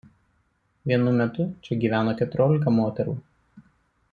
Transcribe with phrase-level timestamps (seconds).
[0.91, 3.15] Vienu metu čia gyveno keturiolika moterų.